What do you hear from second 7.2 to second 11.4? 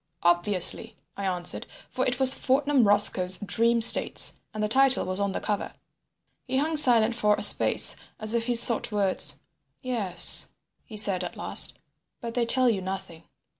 a space as if he sought words. "Yes," he said at